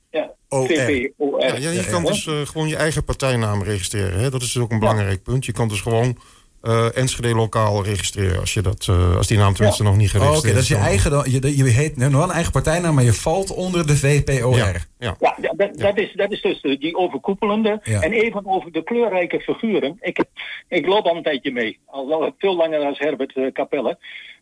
Ja, 0.10 0.32
OR. 0.50 0.68
VPOR. 0.68 1.42
Ja, 1.42 1.56
ja, 1.56 1.70
je 1.70 1.88
kan 1.90 2.06
dus 2.06 2.24
gewoon 2.24 2.68
je 2.68 2.76
eigen 2.76 3.04
partijnaam 3.04 3.64
registreren. 3.64 4.20
Hè? 4.20 4.30
Dat 4.30 4.42
is 4.42 4.54
dus 4.54 4.64
ook 4.64 4.72
een 4.72 4.80
belangrijk 4.80 5.24
punt. 5.24 5.46
Je 5.46 5.52
kan 5.52 5.68
dus 5.68 5.82
gewoon 5.82 6.18
eh 6.62 6.98
Enschede 6.98 7.36
lokaal 7.36 7.84
registreren 7.84 8.40
als, 8.40 8.54
je 8.54 8.62
dat, 8.62 8.88
eh, 8.90 9.16
als 9.18 9.28
die 9.28 9.38
naam 9.38 9.54
tenminste 9.54 9.84
nog 9.84 9.98
niet 9.98 10.10
Oh, 10.10 10.16
Oké, 10.16 10.24
geregistreerd 10.24 10.54
dat 10.56 10.64
is 10.64 10.70
je 10.70 10.76
Dan- 10.76 10.84
eigen, 10.84 11.12
dan- 11.12 11.26
je, 11.32 11.58
je 11.66 11.72
heet 11.72 11.98
nog 11.98 12.12
wel 12.12 12.24
een 12.24 12.32
eigen 12.32 12.52
partijnaam, 12.52 12.96
maar 12.96 13.04
je 13.04 13.14
valt 13.14 13.52
onder 13.54 13.88
de 13.88 13.98
VPOR. 13.98 14.58
Ja, 14.58 14.72
ja. 15.00 15.16
Ja, 15.20 15.36
dat, 15.76 15.98
is, 15.98 16.14
dat 16.14 16.32
is 16.32 16.42
dus 16.42 16.62
de- 16.62 16.78
die 16.78 16.96
overkoepelende. 16.96 17.80
Ja. 17.84 18.02
En 18.02 18.12
even 18.12 18.46
over 18.46 18.72
de 18.72 18.84
kleurrijke 18.84 19.40
figuren. 19.40 19.98
Ik, 20.02 20.24
ik 20.68 20.86
loop 20.88 21.06
al 21.06 21.16
een 21.16 21.24
tijdje 21.24 21.52
mee. 21.52 21.80
Al, 21.86 22.14
al 22.14 22.36
veel 22.38 22.56
langer 22.56 22.80
als 22.80 23.00
Herbert 23.00 23.36
eh, 23.36 23.52
Capelle. 23.52 23.98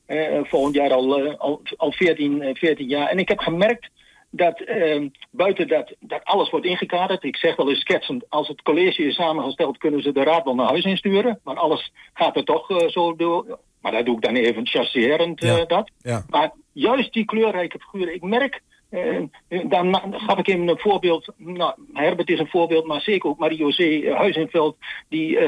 Eh, 0.05 0.39
volgend 0.43 0.75
jaar 0.75 0.91
al, 0.91 1.23
eh, 1.25 1.33
al, 1.37 1.61
al 1.77 1.91
14, 1.91 2.41
eh, 2.41 2.55
14 2.55 2.87
jaar. 2.87 3.07
En 3.07 3.19
ik 3.19 3.27
heb 3.27 3.39
gemerkt 3.39 3.89
dat 4.31 4.61
eh, 4.61 5.05
buiten 5.31 5.67
dat, 5.67 5.95
dat 5.99 6.23
alles 6.23 6.49
wordt 6.49 6.65
ingekaderd. 6.65 7.23
Ik 7.23 7.35
zeg 7.35 7.55
wel 7.55 7.69
eens 7.69 7.79
schetsend, 7.79 8.29
als 8.29 8.47
het 8.47 8.61
college 8.61 9.03
is 9.03 9.15
samengesteld 9.15 9.77
kunnen 9.77 10.01
ze 10.01 10.11
de 10.11 10.23
raad 10.23 10.43
wel 10.43 10.55
naar 10.55 10.67
huis 10.67 10.85
insturen. 10.85 11.39
Maar 11.43 11.55
alles 11.55 11.91
gaat 12.13 12.35
er 12.35 12.43
toch 12.43 12.69
eh, 12.69 12.87
zo 12.87 13.15
door. 13.15 13.59
Maar 13.81 13.91
dat 13.91 14.05
doe 14.05 14.15
ik 14.15 14.21
dan 14.21 14.35
even 14.35 14.67
chasserend 14.67 15.43
eh, 15.43 15.65
dat. 15.67 15.91
Ja. 15.99 16.23
Maar 16.29 16.51
juist 16.71 17.13
die 17.13 17.25
kleurrijke 17.25 17.79
figuren, 17.79 18.13
ik 18.13 18.21
merk, 18.21 18.61
eh, 18.89 19.19
dan 19.63 19.95
gaf 20.11 20.37
ik 20.37 20.45
hem 20.45 20.69
een 20.69 20.79
voorbeeld, 20.79 21.33
nou, 21.37 21.73
Herbert 21.93 22.29
is 22.29 22.39
een 22.39 22.47
voorbeeld, 22.47 22.85
maar 22.85 23.01
zeker 23.01 23.29
ook 23.29 23.39
Marie-José 23.39 24.13
Huizenveld, 24.15 24.77
die, 25.09 25.39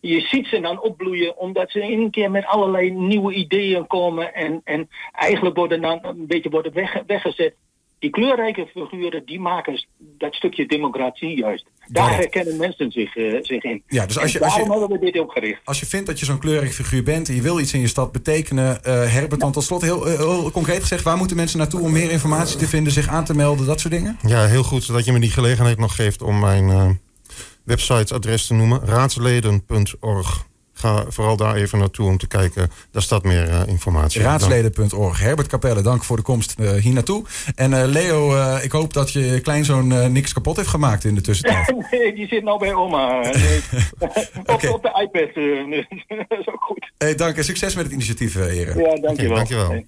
je 0.00 0.20
ziet 0.20 0.46
ze 0.46 0.60
dan 0.60 0.82
opbloeien 0.82 1.36
omdat 1.36 1.70
ze 1.70 1.82
in 1.82 2.00
een 2.00 2.10
keer 2.10 2.30
met 2.30 2.46
allerlei 2.46 2.90
nieuwe 2.90 3.32
ideeën 3.32 3.86
komen 3.86 4.34
en, 4.34 4.60
en 4.64 4.88
eigenlijk 5.12 5.56
worden 5.56 5.80
dan 5.80 5.98
een 6.02 6.26
beetje 6.26 6.50
worden 6.50 6.72
weg, 6.72 7.02
weggezet. 7.06 7.54
Die 7.98 8.10
kleurrijke 8.10 8.66
figuren, 8.74 9.22
die 9.26 9.40
maken 9.40 9.86
dat 9.98 10.34
stukje 10.34 10.66
democratie 10.66 11.36
juist. 11.36 11.64
Daar 11.88 12.14
herkennen 12.14 12.56
mensen 12.56 12.90
zich, 12.90 13.16
eh, 13.16 13.38
zich 13.40 13.62
in. 13.62 13.82
Ja, 13.86 14.06
dus 14.06 14.18
als 14.18 14.32
je- 14.32 14.40
als 14.44 14.54
je- 14.54 14.60
hebben 14.70 14.88
we 14.88 14.98
dit 14.98 15.18
ook 15.18 15.32
gericht. 15.32 15.60
Als 15.64 15.80
je 15.80 15.86
vindt 15.86 16.06
dat 16.06 16.18
je 16.18 16.24
zo'n 16.24 16.38
kleurig 16.38 16.74
figuur 16.74 17.02
bent 17.02 17.28
en 17.28 17.34
je 17.34 17.42
wil 17.42 17.60
iets 17.60 17.72
in 17.74 17.80
je 17.80 17.86
stad 17.86 18.12
betekenen, 18.12 18.84
eh, 18.84 18.92
Herbert, 19.12 19.40
dan 19.40 19.52
tot 19.52 19.62
slot 19.64 19.82
heel, 19.82 20.06
eh, 20.08 20.16
heel 20.16 20.50
concreet 20.50 20.80
gezegd, 20.80 21.02
waar 21.04 21.16
moeten 21.16 21.36
mensen 21.36 21.58
naartoe 21.58 21.80
om 21.80 21.92
meer 21.92 22.10
informatie 22.10 22.58
te 22.58 22.66
vinden, 22.68 22.92
zich 22.92 23.08
aan 23.08 23.24
te 23.24 23.34
melden, 23.34 23.66
dat 23.66 23.80
soort 23.80 23.92
dingen? 23.94 24.18
Ja, 24.26 24.46
heel 24.46 24.62
goed 24.62 24.86
dat 24.92 25.04
je 25.04 25.12
me 25.12 25.18
die 25.20 25.30
gelegenheid 25.30 25.78
nog 25.78 25.94
geeft 25.96 26.22
om 26.22 26.38
mijn 26.38 26.68
eh 26.70 26.90
websiteadres 27.64 28.46
te 28.46 28.54
noemen. 28.54 28.80
Raadsleden.org. 28.84 30.46
Ga 30.78 31.04
vooral 31.08 31.36
daar 31.36 31.54
even 31.54 31.78
naartoe 31.78 32.06
om 32.08 32.18
te 32.18 32.26
kijken. 32.26 32.70
Daar 32.90 33.02
staat 33.02 33.22
meer 33.22 33.48
eh, 33.48 33.60
informatie. 33.66 34.22
Raadsleden.org. 34.22 35.20
Herbert 35.20 35.48
Capelle, 35.48 35.82
dank 35.82 36.04
voor 36.04 36.16
de 36.16 36.22
komst 36.22 36.54
eh, 36.58 36.70
hier 36.72 36.92
naartoe. 36.92 37.24
En 37.54 37.72
eh, 37.72 37.88
Leo, 37.88 38.34
eh, 38.34 38.64
ik 38.64 38.72
hoop 38.72 38.92
dat 38.92 39.12
je 39.12 39.40
kleinzoon 39.40 40.12
niks 40.12 40.32
kapot 40.32 40.56
heeft 40.56 40.68
gemaakt 40.68 41.04
in 41.04 41.14
de 41.14 41.20
tussentijd. 41.20 41.66
Nee, 41.90 42.14
die 42.14 42.26
zit 42.26 42.42
nou 42.42 42.58
bij 42.58 42.74
oma. 42.74 43.20
Nee. 43.20 43.60
op, 43.98 44.50
Oké. 44.50 44.68
op 44.76 44.82
de 44.82 45.08
iPad. 45.10 45.34
dat 46.28 46.38
is 46.38 46.48
ook 46.48 46.62
goed. 46.62 46.92
Hey, 46.98 47.14
dank 47.14 47.36
en 47.36 47.44
succes 47.44 47.74
met 47.74 47.84
het 47.84 47.92
initiatief, 47.92 48.34
heren. 48.34 48.78
Ja, 48.78 49.00
dankjewel. 49.00 49.12
Oké, 49.12 49.34
dankjewel. 49.34 49.84